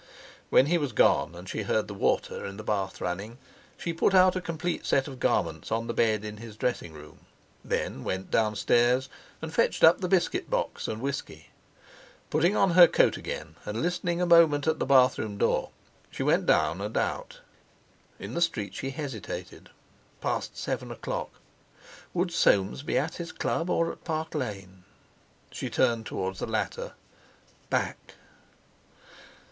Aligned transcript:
When 0.49 0.65
he 0.65 0.79
was 0.79 0.93
gone, 0.93 1.35
and 1.35 1.47
she 1.47 1.61
heard 1.61 1.87
the 1.87 1.93
water 1.93 2.43
in 2.43 2.57
the 2.57 2.63
bath 2.63 2.99
running, 2.99 3.37
she 3.77 3.93
put 3.93 4.15
out 4.15 4.35
a 4.35 4.41
complete 4.41 4.83
set 4.83 5.07
of 5.07 5.19
garments 5.19 5.71
on 5.71 5.85
the 5.85 5.93
bed 5.93 6.25
in 6.25 6.37
his 6.37 6.57
dressing 6.57 6.91
room, 6.93 7.27
then 7.63 8.03
went 8.03 8.31
downstairs 8.31 9.09
and 9.43 9.53
fetched 9.53 9.83
up 9.83 10.01
the 10.01 10.07
biscuit 10.07 10.49
box 10.49 10.87
and 10.87 11.03
whisky. 11.03 11.51
Putting 12.31 12.55
on 12.57 12.71
her 12.71 12.87
coat 12.87 13.15
again, 13.15 13.57
and 13.63 13.83
listening 13.83 14.19
a 14.19 14.25
moment 14.25 14.65
at 14.65 14.79
the 14.79 14.87
bathroom 14.87 15.37
door, 15.37 15.69
she 16.09 16.23
went 16.23 16.47
down 16.47 16.81
and 16.81 16.97
out. 16.97 17.41
In 18.17 18.33
the 18.33 18.41
street 18.41 18.73
she 18.73 18.89
hesitated. 18.89 19.69
Past 20.19 20.57
seven 20.57 20.89
o'clock! 20.89 21.29
Would 22.15 22.31
Soames 22.33 22.81
be 22.81 22.97
at 22.97 23.17
his 23.17 23.31
Club 23.31 23.69
or 23.69 23.91
at 23.91 24.03
Park 24.03 24.33
Lane? 24.33 24.83
She 25.51 25.69
turned 25.69 26.07
towards 26.07 26.39
the 26.39 26.47
latter. 26.47 26.93
Back! 27.69 28.15